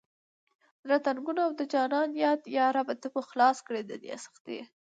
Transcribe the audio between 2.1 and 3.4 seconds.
یاد یا ربه ته مو